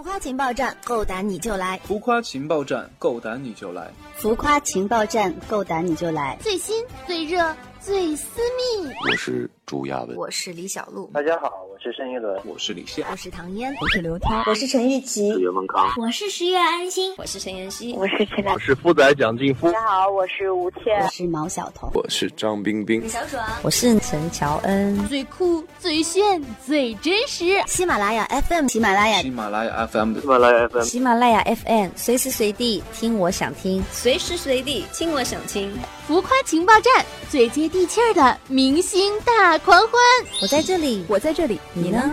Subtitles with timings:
[0.00, 1.78] 浮夸情报站，够胆你就来！
[1.84, 3.90] 浮夸情报站，够胆你就来！
[4.16, 6.38] 浮夸情报站，够胆你就来！
[6.40, 8.90] 最新、最热、最私密。
[9.10, 11.08] 我是朱亚文，我是李小璐。
[11.14, 19.70] 大家好，我是盛一伦，我是李现，我是唐嫣，我是刘涛，我是陈玉琪，我是袁文康，我是十月安心，我是陈妍希，我是陈我是富仔蒋劲夫。
[19.70, 25.06] 大家好，我是吴倩，我是毛晓彤，我是张冰冰，李小爽，我是陈乔恩。
[25.06, 27.62] 最酷、最炫、最真实！
[27.68, 35.72] 喜马拉雅 FM，喜马拉雅，喜马拉雅 FM，喜马拉雅 FM，喜马拉雅 FM，随时随地听我想听，随时随地听我想听。
[36.08, 39.92] 浮夸情报站，最接地气儿的明星大狂欢。
[40.40, 42.10] 我在这里，我在这里，你呢？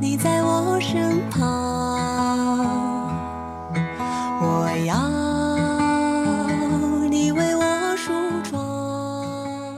[0.00, 1.46] 你在我身旁，
[4.40, 4.96] 我要
[7.08, 8.12] 你为我梳
[8.50, 8.58] 妆。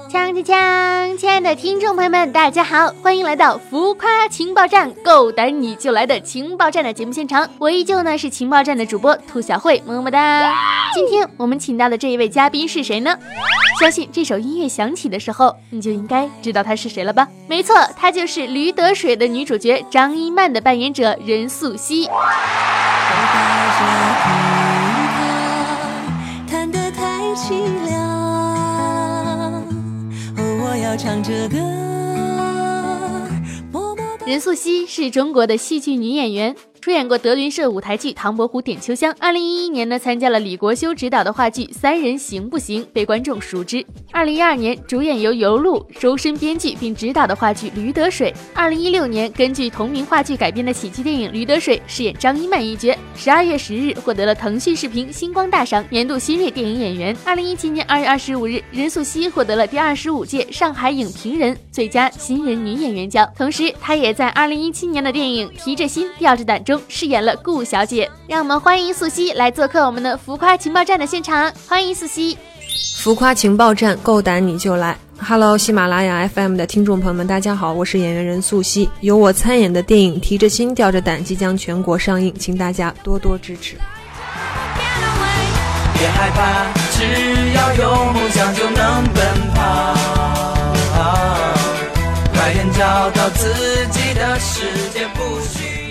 [0.09, 1.02] 锵锵锵！
[1.33, 7.49] 亲爱的听众朋友们，大家好，欢迎来到浮夸情报站，够胆你就来的情报站的节目现场。
[7.59, 10.55] 我依旧呢是情报站的主播兔小慧，么么哒。
[10.93, 13.17] 今天我们请到的这一位嘉宾是谁呢？
[13.81, 17.27] 相信这首音乐响起的时候，你就应该知道他是谁了吧？
[17.49, 22.11] 没错，她就是《驴得水》的女主角张一曼的扮演者任素汐。
[30.93, 31.57] 要唱着歌。
[34.27, 36.55] 任素汐是中国的戏剧女演员。
[36.83, 39.13] 出演过德云社舞台剧《唐伯虎点秋香》。
[39.21, 43.87] 二零一一年呢，参加了李国修执导的话剧《三人行不行》，被观众熟知。
[44.11, 48.33] 二零一二年，主演由尤璐周深编剧并执导的话剧《驴得水》。
[48.53, 52.93] 二零一六年，根据同名话剧改编的喜剧电影《驴得水》，饰演张一曼一角。
[53.15, 57.17] 十二月十日，获得了腾讯视频星光大赏年度新锐电影演员。
[57.25, 63.31] 二零一七年二月二十五日，任素汐获得了第二十五届上海影评人最佳新人女演员奖。
[63.39, 66.72] 同时，她也在二零一七年的电影《提着心吊着胆》中。
[66.89, 71.53] 饰演了顾小姐，让我们欢迎素汐来做客我们的浮夸情报站的现场。
[71.69, 72.37] 欢迎素汐，
[72.97, 74.97] 浮夸情报站，够胆你就来。
[75.25, 78.89] Hello，喜马拉雅 FM 的听众朋友们，大家好，我是演员任素汐。
[79.01, 83.77] 由我参演的电影《提着心吊着胆》即将全国上映，请大家多多支持。
[85.95, 87.05] 别害怕，只
[87.55, 89.25] 要有梦想就能奔
[89.55, 89.95] 跑。
[92.35, 93.55] 快点找到自
[93.93, 95.82] 己的世界，不需。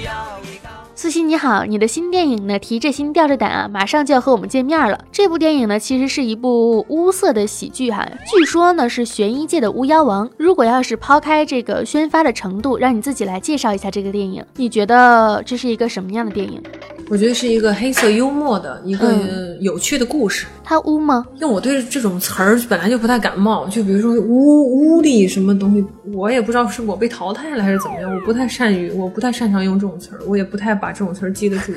[1.02, 2.60] 苏西你好，你的新电影呢？
[2.60, 5.04] 提着心吊着胆啊，马上就要和我们见面了。
[5.12, 10.30] 这部电影呢，其实是一部乌色的喜剧哈，据说呢是悬疑界的巫妖王。
[10.38, 16.62] 如果要是抛开这个宣发的程度，让你自己来介绍一下这个电影，你觉得这是一个什么样的电影？
[17.12, 19.14] 我觉得是一个黑色幽默的一个
[19.60, 20.46] 有趣的故事。
[20.64, 21.26] 它污吗？
[21.36, 31.74] 因为我对这种词儿本来就不太感冒，就比如说污污力什么东西，我也不知道是我被淘汰了还是怎么样，我不太善于，我不太擅长用这种词儿，我也不太把这种词儿记得住。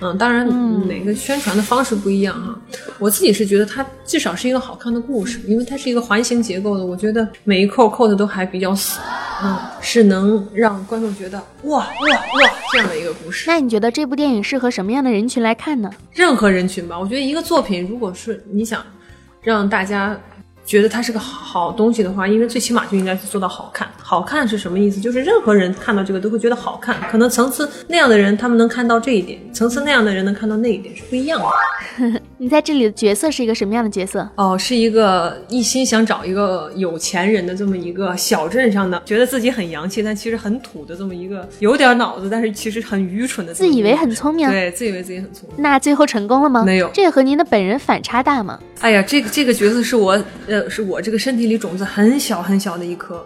[0.00, 0.46] 嗯，当然
[0.86, 2.58] 每个宣传的方式不一样哈。
[2.98, 8.98] 我自己是觉得它至少是一个好看的故事，因为它是一个环形结构的，我觉得每一扣扣的都还比较死，
[9.42, 13.44] 嗯，是能让观众觉得哇哇哇这样的一个故事。
[13.48, 15.90] 那你觉得这部电影适合什么样的人群来看呢？
[16.12, 18.84] 任何人群吧，我觉得一个作品如果是你想
[19.42, 20.18] 让大家。
[20.62, 23.88] 觉得它是个好东西的话，因为最起码就应该是做到好看。
[24.00, 25.00] 好看是什么意思？
[25.00, 26.96] 就是任何人看到这个都会觉得好看。
[27.10, 32.20] 可能层次那样的人，他们能看到这一点；层次那样的人能看到那一点，是不一样的。
[32.42, 34.26] 你在这里的角色是一个什么样的角色？
[34.36, 43.52] 哦，是一个一心想找一个有钱人的这么一个小镇上的，觉得自己很洋气，但其实很土的这么一个有点脑子，但是其实很愚蠢的。
[43.52, 45.62] 自以为很聪明，对，自以为自己很聪明。
[45.62, 46.64] 那最后成功了吗？
[46.64, 46.88] 没有。
[46.94, 48.58] 这和您的本人反差大吗？
[48.80, 50.18] 哎呀，这个这个角色是我
[50.48, 53.22] 呃，是我这个身体里种子很小很小的一颗。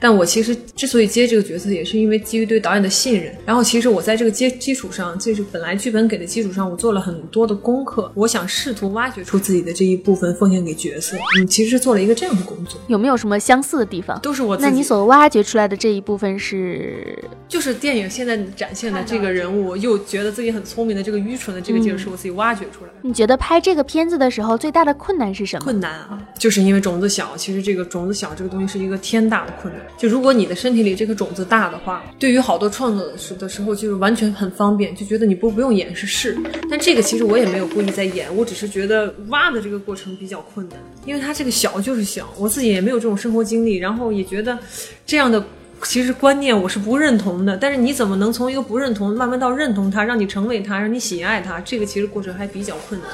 [0.00, 3.34] 但我其实之所以接这个角色，也是因为基于对导演的信任。
[3.44, 8.10] 然后，其实我在这个基基础上，这是本来剧本给的基础上，我做了很多的功课。
[8.14, 11.16] 我想试图挖掘出自己的这一部分，奉献给角色。
[11.38, 12.80] 嗯，其实是做了一个这样的工作。
[12.86, 14.18] 有没有什么相似的地方？
[14.20, 14.56] 都是我。
[14.58, 17.18] 那你所挖掘出来的这一部分是？
[17.48, 22.96] 就是电影现在展现的这个人物，又觉得自己很聪明的这个愚蠢的这个劲儿，是我自己挖掘出来的。
[23.02, 25.64] 你觉得拍这个片子的时候最大的困难是什么？
[25.64, 27.36] 困难啊，就是因为种子小。
[27.36, 29.82] 其实这个种子小这个东西是一个天大的困难。
[29.96, 36.38] 就如果你的身体里这个种子大的话，对于好多创作时的时候，就是完全很方便，就觉得你不不用演是是。
[36.70, 44.58] 但这个其实我也没有故意在演，我只是觉得挖的这个过程比较困难，因为它这个小就是小，我自己也没有这种生活经历，然后也觉得
[45.06, 45.42] 这样的
[45.82, 47.56] 其实观念我是不认同的。
[47.56, 53.10] 但是你怎么能从一个不认同慢慢到认同它，让你成为它，让你喜爱它，这个其实过程还比较困难。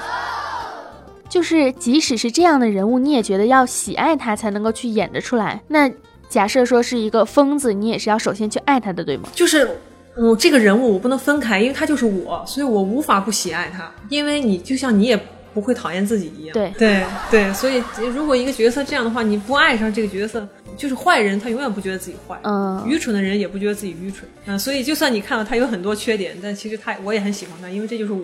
[1.27, 5.61] 就是即使是这样的人物，你也觉得要喜爱他才能够去演得出来。
[5.67, 5.91] 那
[6.29, 9.29] 假设说是一个疯子，你也是要首先去爱他的，对吗？
[9.35, 9.69] 就是。
[10.17, 13.91] 我这个人物我不能分开，因为他就是我，所以我无法不喜爱他。
[14.09, 15.21] 因为你就像你也
[15.53, 16.55] 不会讨厌自己一样。
[16.55, 17.83] 对对对，所以
[18.15, 22.39] 如果一个角色这样的话，你不爱上这个角色，就是坏人，他永远不觉得自己坏。
[22.45, 24.23] 嗯，愚蠢的人也不觉得自己愚蠢。
[24.47, 28.23] 嗯，所以就算你看到他有很多缺点，但其实他我也很喜欢他，因为这就是我。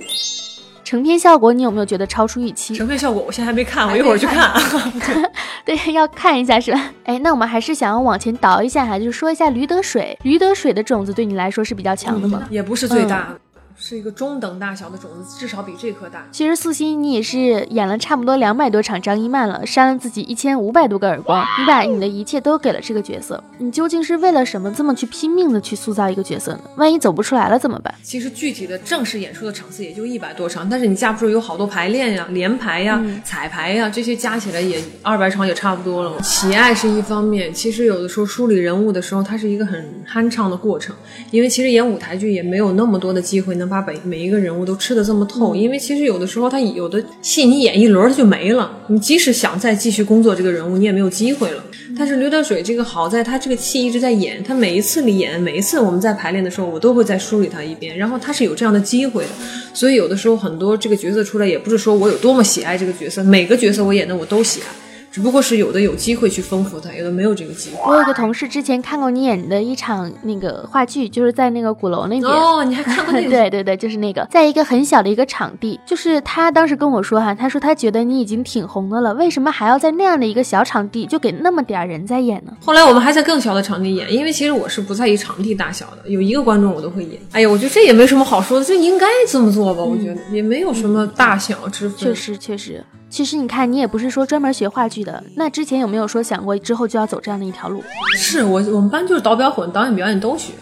[0.91, 2.75] 成片效果你有没有觉得超出预期？
[2.75, 4.51] 成片效果我现在还没看，我一会儿去看。
[5.65, 6.91] 对，要看一下是吧？
[7.05, 10.19] 哎，那我们还是想要往前倒一下哈，就是说一下驴得水。
[10.25, 12.43] 驴得水的种子对你来说是比较强的吗？
[12.51, 13.41] 也不是最大的。
[13.83, 16.23] 是一个中等大小的种子，至少比这颗大。
[16.31, 26.61] 其实素心，你也是演了差不多两百多场张一曼了，扇了自己一千五百多个耳光，你把你的一切都给了这个角色，你究竟是为了什么这么去拼命的去塑造一个角色呢？
[26.77, 27.95] 万一走不出来了怎么办？
[28.03, 36.23] 其实具体的正式演出的场次也就一百多场，但是你架不住有好多排练呀、连排呀、彩排呀，这些加起来也二百场也差不多了。
[36.23, 40.95] 喜爱是一方面，其实有的时候梳理人物的时候，它是一个很酣畅的过程，
[41.31, 44.51] 因为其实演舞台剧也没有那么多的机会能把每每一个人。
[44.51, 51.63] 物都吃的这么透，因为其实有的时候他有的戏你演一轮他就没了，你即使想再继续工作这个人物，你也没有机会了。
[51.97, 59.31] 但是刘德水这个好在他这个戏一直在演，他每一次里演，每一次我们在排练的时候，我都会再梳理他一遍，然后他是有这样的机会的。
[59.73, 64.90] 所以有的时候很多这个角色出来，也不是说我有多么喜爱这个角色，每个角色我演的我都喜爱。
[65.13, 67.91] 只不过是有的有机会去丰富它，有的没有这个机会。
[67.91, 72.25] 我有个同事之前看过你演的一场那个话剧，就是在那个鼓楼那边。
[72.25, 73.31] 哦，你还看过那个？
[73.31, 75.81] 对对对，就是那个，在一个很小的一个场地。
[75.85, 82.53] 就是他当时跟我说哈，他说他觉得你已经挺红的了，为什么还要在那样的一个小场地就给那么点人在演呢？
[82.65, 87.21] 后来我们还在更小的场地演，因为其实我是不在意场地大小的，有一个观众我都会演。
[87.33, 89.83] 哎呀，我觉得这也没什么好说的，这应该这么做吧？
[89.83, 91.99] 我觉得也没有什么大小之分。
[91.99, 92.85] 确实，确实。
[93.11, 97.83] 其实你看，你也不是说专门学话剧的，那之前有没有说想过之后就要走这样的一条路？
[98.17, 100.53] 是我我们班就是导表混，导演表演都学。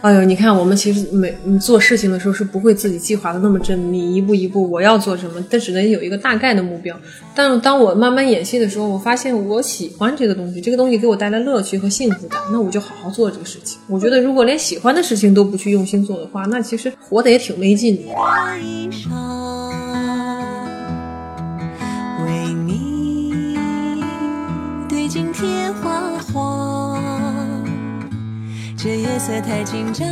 [0.00, 6.94] 哎呦，你看我们其实每做事情的时候是不会自己计划的那么缜密，一步一步我要做什么，但只能有一个大概的目标。
[7.34, 13.78] 但是当我慢慢演戏的时候，我发现我喜欢这个东西，这个东西给我带来乐趣和幸福感，那我就好好做这个事情。
[13.88, 18.12] 我觉得如果连喜欢的事情都不去用心做的话，那其实活得也挺没劲的。
[29.14, 30.04] 这夜色太紧张，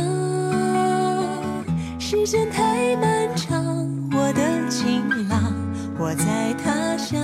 [1.99, 5.53] 时间太漫长，我的情郎，
[5.99, 7.19] 我在他乡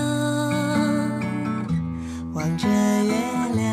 [2.34, 3.14] 望着月
[3.56, 3.64] 亮。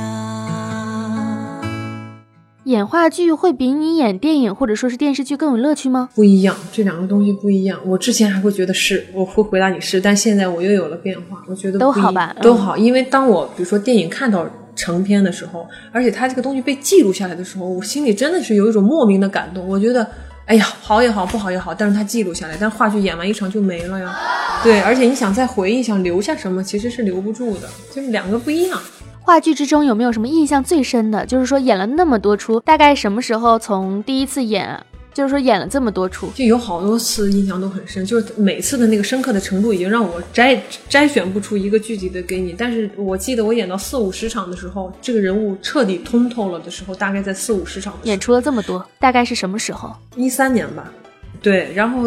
[2.66, 6.08] 演话剧会比你演电影或者说是电视剧更有乐趣吗？
[6.14, 7.76] 不一样，这两个东西不一样。
[7.84, 11.42] 我之前还会觉得是，我会回答你是，但现在我又有了变化。
[11.48, 12.76] 我觉得都好吧，都好。
[12.76, 19.66] 因为当我比如说电影看到成片的时候，而且它这个东西被记录下来的时候，我心里真的是有一种莫名的感动。
[19.66, 20.06] 我觉得，
[20.44, 22.56] 哎呀，好也好，不好也好，但是它记录下来。
[22.60, 24.14] 但话剧演完一场就没了呀。
[24.62, 28.78] 对，而且你想再回忆，想留下什么，其实是留不住的，就是两个不一样。
[29.20, 31.26] 话剧之中有没有什么印象最深的？
[31.26, 34.78] 就是说演了那么多出，大概什么时候从第一次演，
[35.16, 42.52] 就是说演了这么多出，就有好多次印象都很深，就是每次的那个深刻的程度已经让我摘摘选不出一个具体的给你。
[42.52, 47.98] 但是我记得我演到四五十场的时候，这个人物彻底通透了的时候，大概在四五十场。
[48.02, 49.90] 演出了这么多，大概是什么时候？
[50.16, 50.92] 一三年吧。
[51.40, 52.02] 对，然后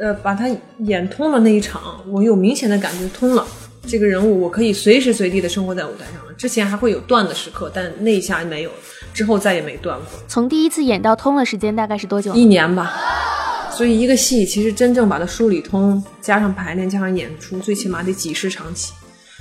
[0.00, 3.46] 呃，把它演通了那一场，我有明显的感觉通了。
[3.86, 6.32] 这个人物我可以随时随地的生活在舞台上了。
[6.36, 8.70] 之前还会有断的时刻，但那一下没有，
[9.18, 10.06] 之后再也没断过。
[10.28, 12.32] 从第一次演到通了，时间大概是多久？
[12.34, 12.94] 一年吧。
[13.72, 18.92] 所以一个戏其实真正把它梳理通，加上排练，加上演出，最起码得几十场起。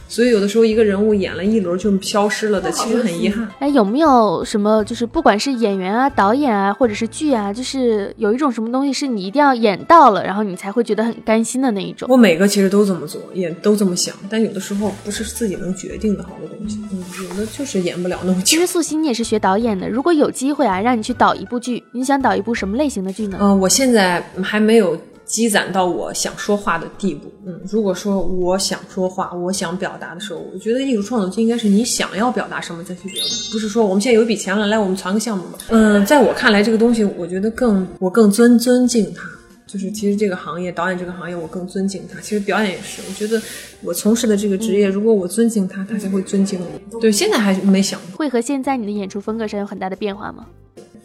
[0.08, 3.48] 所以有的时候一个人物演了一轮就消失了的，其实很遗憾。
[3.60, 12.08] 哎，有没有什么就是不管是演员啊、导演啊，或者是剧啊，就是有一种什么东西是你一定要演到了，然后你才会觉得很甘心的那一种？
[12.10, 16.80] 我每个其实都这么做，也都这么想，但有的时候不是自己能决定的好多东西。
[16.92, 18.46] 嗯，有的就是演不了那么久。
[18.46, 23.38] 其实素心你也是学导演的，如果有机会啊，让你去导一部剧，你想导一部什么类型的剧呢？
[23.42, 24.98] 嗯，我现在还没有。
[25.28, 35.60] 积攒到我想说话的地步，嗯，如果说我想说话，我想表达的时候，我觉得艺术创作就应该是你想要表达什么再去表达，不是说我们现在有一笔钱了，来我们传个项目吧。
[35.68, 39.24] 嗯，在我看来，这个东西我觉得更我更尊尊敬它，
[39.68, 42.22] 就是其实这个行业导演这个行业我更尊敬他。
[42.22, 43.42] 其实表演也是，我觉得
[43.82, 47.00] 我从事的这个职业，如果我尊敬他，他才会尊敬我。
[47.00, 50.46] 对，现在还没想过会和现在你的演出风格上有很大的变化吗？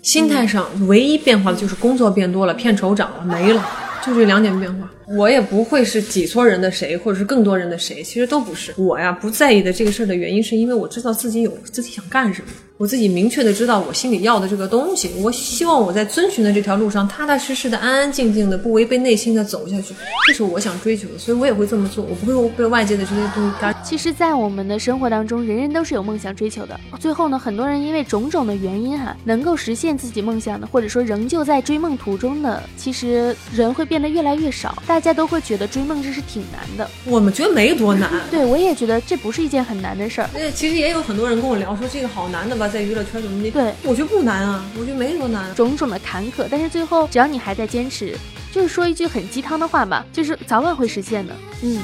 [0.00, 3.64] 心态上唯一变化的就是工作变多了，片酬涨了，没了。
[4.04, 4.90] 就这两点变化。
[5.08, 8.72] 我也不会是挤撮人的谁，或者是更多人的谁，其实都不是。
[8.76, 15.10] 我呀，不在意的这个事儿的原因，是因为我知道自己有自己想干什么，我自己明确的知道我心里要的这个东西。
[15.20, 19.94] 我希望我在遵循的这条路上，踏踏实实的、安安静静的、不违背内心的走下去，
[20.26, 22.04] 这是我想追求的，所以我也会这么做。
[22.04, 23.74] 我不会被外界的这些东西干。
[23.84, 26.78] 其实，在我们的生活当中，人人都是有梦想追求的。
[26.98, 34.82] 最后呢，很多人因为种种的原因哈，能够实现自己梦想的，或者说仍旧在追梦途中的，其实人会变得越来越少。
[34.92, 36.86] 大家都会觉得追梦这是挺难的。
[37.06, 38.10] 我们觉得没多难。
[38.30, 40.28] 对，我也觉得这不是一件很难的事儿。
[40.34, 43.50] 对，其实也有很多人跟我聊说这个好难的吧，在娱乐圈怎么的。
[43.50, 45.54] 对，我觉得不难啊，我觉得没多难。
[45.54, 48.14] 种种的坎坷，但是最后只要你还在坚持，
[48.52, 51.34] 就是说一句很鸡汤的话吧，就是早晚会实现的。
[51.62, 51.80] 嗯。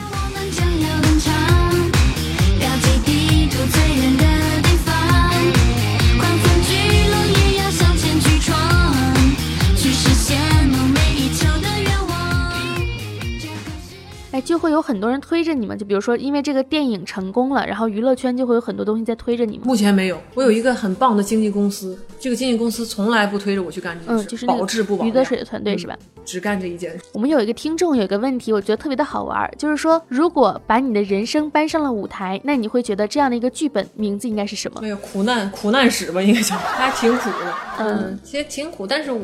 [14.41, 19.67] 就会有很多人推着你们，就比如说，因为这个电影成功了，然后娱乐圈就会有很多东西在推着你们。
[19.67, 25.05] 目前没有，我有一个很棒的经纪公司，这个经纪公司从来不推着我去干这件事，嗯，就是保质不保。
[25.05, 25.97] 余则水的团队是吧？
[26.25, 27.05] 只干这一件事。
[27.13, 34.81] 我们有一个听众有一个问题，我觉得特别的好玩，就是说，如果把你的人生搬上了舞台，那你会觉得这样的一个剧本名字应该是什么？
[34.83, 37.55] 没有苦难苦难史吧，应该叫，还挺苦的。
[37.79, 39.21] 嗯，其实挺苦，但是我。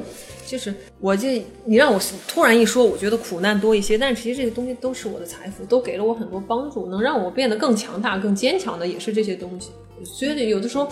[0.46, 9.70] 就是，我这你让我突然一说，我觉得苦难多一些，但是其实这些东西都是我的财富，都给了我很多帮助，能让我变得更强大、更坚强的也是这些东西。
[10.04, 10.88] 所以有的时候，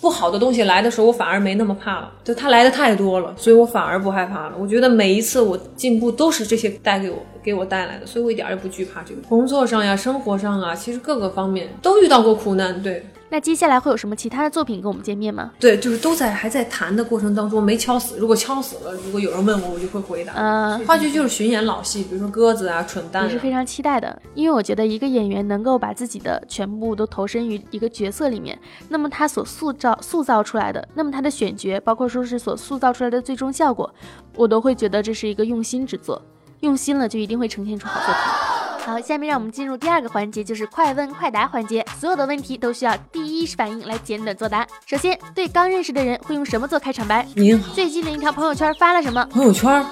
[0.00, 2.12] 不好的东西来的时候，我反而没那么怕了。
[2.24, 4.56] 就它来的太多了，所以我反而不害怕了。
[4.58, 9.20] 我觉得每一次我进步都是这些带给我、给我带来的，所以我一点也不惧怕这个。
[9.22, 13.04] 工作上呀、生活上啊，其实各个方面都遇到过苦难，对。
[13.32, 15.52] 那接下来会有什么其他的作品跟我们见面吗？
[15.60, 18.18] 对，就是都在还在谈的过程当中，没敲死。
[18.18, 20.32] 如果敲死了，如果有人问我，我就会回答。
[20.34, 24.20] 嗯，话剧就是巡演老戏，比如说鸽子啊、蠢蛋，也是非常期待的。
[24.34, 33.88] 因为我觉得一个演员能够把自己的全部都投身于一个角色里面，那么他所塑造塑造出来的，那么他的选角，包括说是所塑造出来的最终效果，
[34.34, 36.20] 我都会觉得这是一个用心之作。
[36.60, 38.22] 用心了，就一定会呈现出好作品。
[38.86, 41.84] 好，下面让我们进入第二个环节，就是快问快答环节。
[41.98, 44.66] 所有的问题都需要第一反应来简短作答。
[44.86, 47.26] 首先，对刚认识的人会用什么做开场白？
[47.34, 47.74] 您好。
[47.74, 49.24] 最近的一条朋友圈发了什么？
[49.26, 49.84] 朋友圈。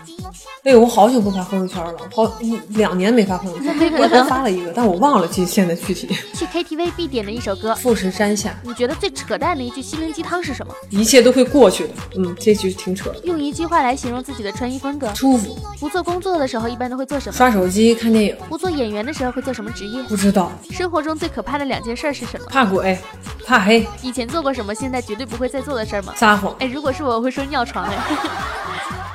[0.62, 3.74] 哎呦，我好久不发朋友圈了，好一两年没发朋友圈。
[3.98, 6.06] 我刚发了一个，但我忘了具现在具体。
[6.34, 8.50] 去 KTV 必点的一首歌《富士山下》。
[8.62, 10.74] 你觉得最扯淡的一句心灵鸡汤是什么？
[10.90, 11.90] 一切都会过去的。
[12.16, 13.20] 嗯，这句挺扯的。
[13.24, 15.58] 用一句话来形容自己的穿衣风格：舒服。
[15.78, 17.36] 不做工作的时候一般都会做什么？
[17.36, 18.36] 刷手机、看电影。
[18.48, 20.02] 不做演员的时候会做什么职业？
[20.04, 20.52] 不知道。
[20.70, 22.46] 生活中最可怕的两件事是什么？
[22.50, 22.98] 怕鬼，
[23.46, 23.86] 怕黑。
[24.02, 24.74] 以前做过什么？
[24.74, 26.12] 现在绝对不会再做的事吗？
[26.16, 26.54] 撒谎。
[26.58, 27.86] 哎，如果是我，我会说尿床。
[27.86, 27.96] 哎。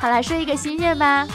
[0.06, 1.28] 好来说一个心愿吧。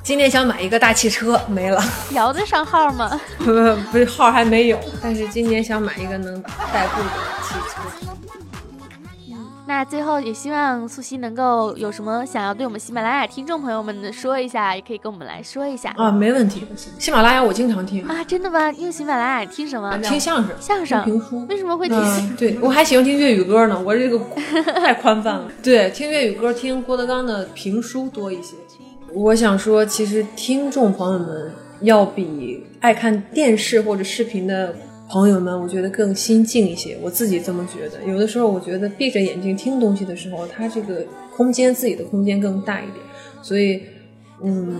[0.00, 1.82] 今年想买一个大汽车，没了。
[2.12, 3.20] 摇得上号吗？
[3.42, 4.78] 不是，号还没有。
[5.02, 6.40] 但是今年想买一个能
[6.72, 7.10] 代步的
[7.42, 8.15] 汽车。
[9.68, 16.64] 那最后也希望素汐能够有什么想要对我们喜马拉雅听众朋友们说一下，也可以跟我们来说一下啊，没问题。
[16.98, 18.70] 喜马拉雅我经常听啊，真的吗？
[18.72, 19.98] 用喜马拉雅听什么？
[19.98, 21.44] 听相声、相声、评书。
[21.48, 22.36] 为什么会听？
[22.36, 24.18] 对我还喜欢听粤语歌呢，我这个
[24.80, 25.50] 太宽泛了。
[25.62, 28.54] 对，听粤语歌，听郭德纲的评书多一些。
[29.12, 34.74] 我想说，其实听众朋友们要比爱看电视或者视频的
[35.08, 36.96] 朋友们，我觉得更心静一些。
[37.02, 38.02] 我自己这么觉得。
[38.04, 41.04] 有的时候，我觉得闭着眼睛听东西的时候，它这个
[41.36, 42.96] 空间自己的空间更大一点。
[43.42, 43.82] 所以，
[44.42, 44.76] 嗯，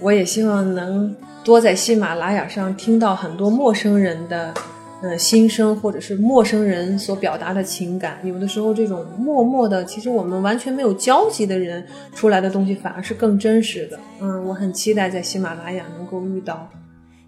[0.00, 4.52] 我也希望能多在喜马拉雅上听到很多陌生人的。
[5.00, 14.00] 呃，心声或者是陌生人所表达的情感，有的时候这种默默的，其实我们完全没有交集的人出来的东西，反而是更真实的。
[14.20, 16.68] 嗯，我很期待在喜马拉雅能够遇到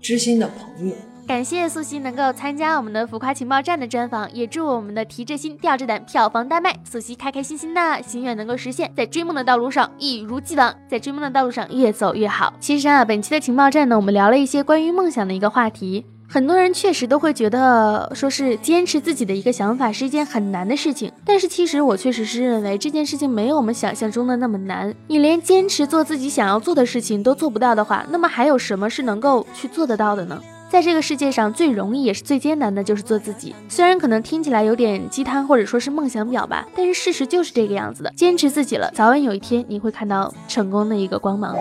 [0.02, 0.94] 知心的朋友。
[1.26, 12.52] 感谢素汐能够参加我们的浮夸情报站的专访，也祝我们的提着心吊着胆票房大卖，素汐开开心心的心愿能够实现，在追梦的道路上一如既往，在追梦的道路上越走越好。
[12.58, 16.04] 其实啊，本期的情报站呢，我们聊了一些关于梦想的一个话题。
[16.32, 21.10] 很多人确实都会觉得，说是坚持自己的一个想法是一件很难的事情。
[21.24, 24.94] 但是其实我确实是认为这件事情没有我们想象中的那么难。
[25.08, 30.40] 你连坚持做自己想要做的事情都做不到的话，那么还有什么是能够去做得到的呢？
[30.70, 33.52] 在这个世界上最容易也是最艰难的就是做自己。
[33.68, 38.12] 虽然可能听起来有点鸡汤或者说是梦想表吧，但是事实就是这个样子的。
[38.16, 41.56] 坚持自己了，早晚有一天你会看到成功的一个光芒。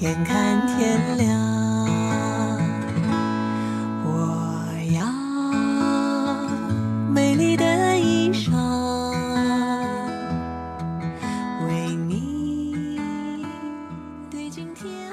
[0.00, 1.47] 眼看天亮。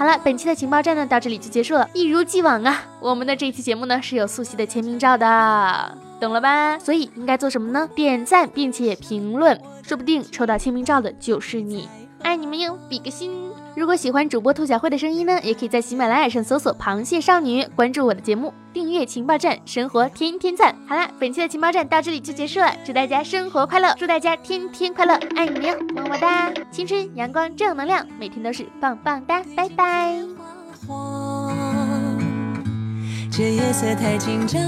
[0.05, 1.89] 好了，本期的情报站呢到这里就结束了。
[1.91, 6.77] 一如既往啊，我们的这期节目呢是有素汐的签名照的，懂了吧？
[6.77, 7.89] 所以应该做什么呢？
[7.95, 11.89] 点赞并且评论，说不定抽到签名照的就是你。
[12.21, 13.49] 爱你们哟，比个心！
[13.75, 20.73] 如果喜欢主播兔小慧的声音呢，也可以在喜马拉雅上搜索“螃蟹少女”，关注我的节目，订阅情报站，生活天天赞。
[20.87, 26.49] 好啦，本期的情报站到这里就结束了，祝大家生活快乐，祝大家天天快乐，爱你们哟，么么哒！
[26.71, 30.21] 青春阳光正能量，每天都是棒棒哒，拜拜。
[33.29, 34.61] 这夜色太紧张，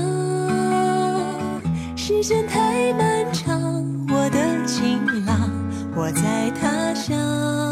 [1.96, 3.58] 时间太漫长，
[4.10, 5.50] 我的情郎，
[5.96, 7.67] 我在他乡。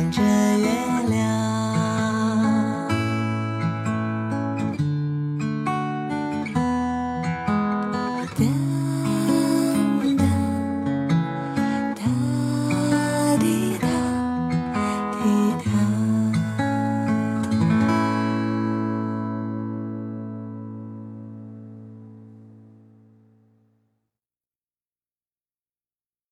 [0.00, 0.66] 望着月
[1.10, 1.29] 亮。